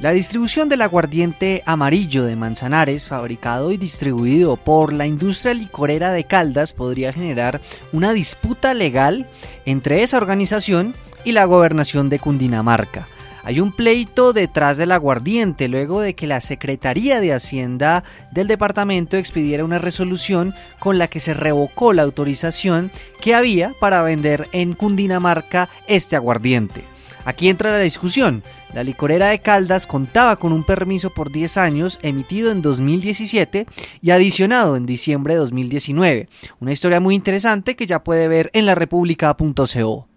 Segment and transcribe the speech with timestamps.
[0.00, 6.22] La distribución del aguardiente amarillo de Manzanares, fabricado y distribuido por la industria licorera de
[6.22, 7.60] Caldas, podría generar
[7.92, 9.28] una disputa legal
[9.66, 13.08] entre esa organización y la gobernación de Cundinamarca.
[13.42, 19.16] Hay un pleito detrás del aguardiente luego de que la Secretaría de Hacienda del departamento
[19.16, 24.74] expidiera una resolución con la que se revocó la autorización que había para vender en
[24.74, 26.84] Cundinamarca este aguardiente.
[27.24, 28.42] Aquí entra la discusión.
[28.74, 33.66] La licorera de Caldas contaba con un permiso por 10 años emitido en 2017
[34.00, 36.28] y adicionado en diciembre de 2019.
[36.60, 40.08] Una historia muy interesante que ya puede ver en la república.co.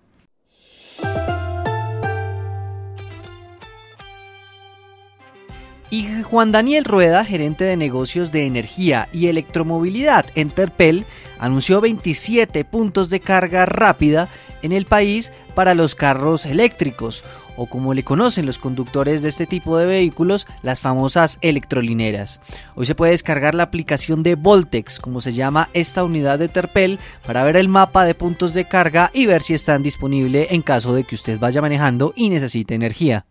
[5.91, 11.05] Y Juan Daniel Rueda, gerente de negocios de energía y electromovilidad en Terpel,
[11.37, 14.29] anunció 27 puntos de carga rápida
[14.61, 17.23] en el país para los carros eléctricos,
[17.57, 22.41] o como le conocen los conductores de este tipo de vehículos, las famosas electrolineras.
[22.75, 26.99] Hoy se puede descargar la aplicación de Voltex, como se llama esta unidad de Terpel,
[27.25, 30.93] para ver el mapa de puntos de carga y ver si están disponibles en caso
[30.93, 33.25] de que usted vaya manejando y necesite energía.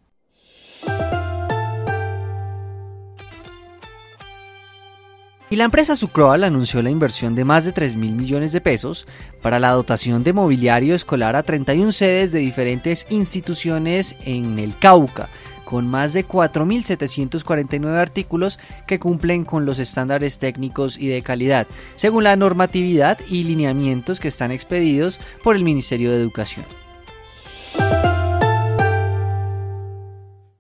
[5.53, 9.09] Y la empresa Sucroal anunció la inversión de más de 3 mil millones de pesos
[9.43, 15.29] para la dotación de mobiliario escolar a 31 sedes de diferentes instituciones en el Cauca,
[15.65, 22.23] con más de 4.749 artículos que cumplen con los estándares técnicos y de calidad, según
[22.23, 26.65] la normatividad y lineamientos que están expedidos por el Ministerio de Educación.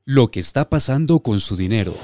[0.04, 1.94] Lo que está pasando con su dinero.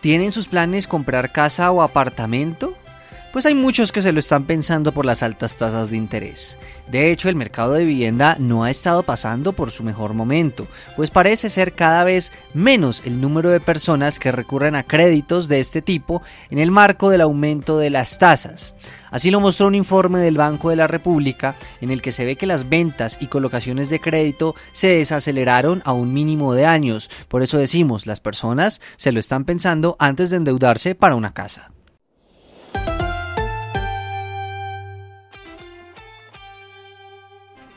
[0.00, 2.67] ¿Tienen sus planes comprar casa o apartamento?
[3.38, 6.58] Pues hay muchos que se lo están pensando por las altas tasas de interés.
[6.90, 10.66] De hecho, el mercado de vivienda no ha estado pasando por su mejor momento,
[10.96, 15.60] pues parece ser cada vez menos el número de personas que recurren a créditos de
[15.60, 18.74] este tipo en el marco del aumento de las tasas.
[19.12, 22.34] Así lo mostró un informe del Banco de la República en el que se ve
[22.34, 27.08] que las ventas y colocaciones de crédito se desaceleraron a un mínimo de años.
[27.28, 31.70] Por eso decimos, las personas se lo están pensando antes de endeudarse para una casa.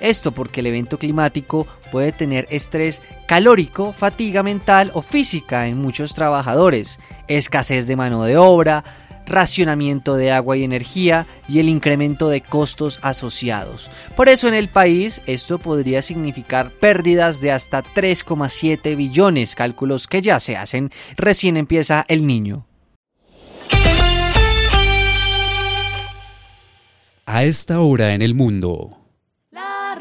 [0.00, 6.14] Esto porque el evento climático puede tener estrés calórico, fatiga mental o física en muchos
[6.14, 6.98] trabajadores,
[7.28, 8.84] escasez de mano de obra,
[9.26, 13.90] racionamiento de agua y energía y el incremento de costos asociados.
[14.16, 20.22] Por eso en el país esto podría significar pérdidas de hasta 3,7 billones, cálculos que
[20.22, 22.66] ya se hacen recién empieza el niño.
[27.26, 28.98] A esta hora en el mundo.
[29.50, 29.96] La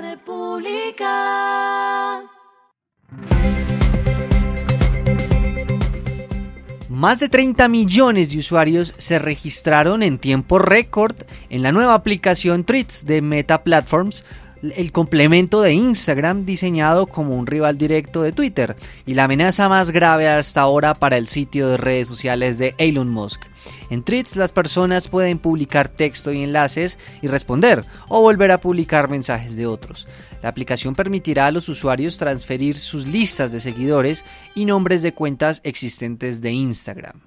[7.04, 11.18] Más de 30 millones de usuarios se registraron en tiempo récord
[11.50, 14.24] en la nueva aplicación Treats de Meta Platforms,
[14.62, 19.92] el complemento de Instagram diseñado como un rival directo de Twitter y la amenaza más
[19.92, 23.48] grave hasta ahora para el sitio de redes sociales de Elon Musk.
[23.90, 29.10] En Treats las personas pueden publicar texto y enlaces y responder o volver a publicar
[29.10, 30.08] mensajes de otros.
[30.42, 34.26] La aplicación permitirá a los usuarios transferir sus listas de seguidores
[34.56, 37.22] y nombres de cuentas existentes de Instagram.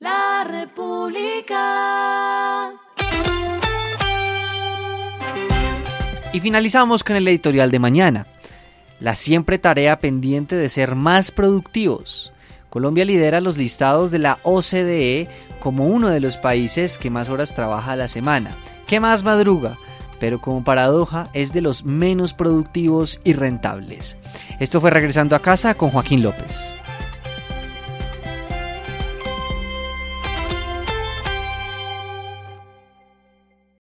[0.00, 1.58] La República.
[6.32, 8.26] Y finalizamos con el editorial de mañana.
[9.00, 12.32] La siempre tarea pendiente de ser más productivos.
[12.70, 15.28] Colombia lidera los listados de la OCDE
[15.60, 18.56] como uno de los países que más horas trabaja a la semana,
[18.86, 19.76] que más madruga,
[20.20, 24.16] pero como paradoja es de los menos productivos y rentables.
[24.60, 26.77] Esto fue regresando a casa con Joaquín López.